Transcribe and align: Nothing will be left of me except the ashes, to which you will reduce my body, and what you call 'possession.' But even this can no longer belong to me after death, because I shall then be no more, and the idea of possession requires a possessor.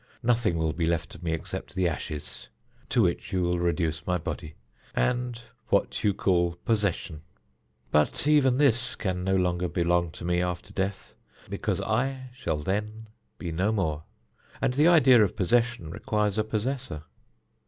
Nothing 0.23 0.57
will 0.57 0.73
be 0.73 0.87
left 0.87 1.13
of 1.13 1.21
me 1.21 1.31
except 1.31 1.75
the 1.75 1.87
ashes, 1.87 2.49
to 2.89 3.03
which 3.03 3.31
you 3.31 3.43
will 3.43 3.59
reduce 3.59 4.07
my 4.07 4.17
body, 4.17 4.55
and 4.95 5.39
what 5.67 6.03
you 6.03 6.11
call 6.11 6.55
'possession.' 6.65 7.21
But 7.91 8.25
even 8.25 8.57
this 8.57 8.95
can 8.95 9.23
no 9.23 9.35
longer 9.35 9.67
belong 9.67 10.09
to 10.13 10.25
me 10.25 10.41
after 10.41 10.73
death, 10.73 11.13
because 11.51 11.81
I 11.81 12.31
shall 12.33 12.57
then 12.57 13.09
be 13.37 13.51
no 13.51 13.71
more, 13.71 14.05
and 14.59 14.73
the 14.73 14.87
idea 14.87 15.23
of 15.23 15.35
possession 15.35 15.91
requires 15.91 16.39
a 16.39 16.43
possessor. 16.43 17.03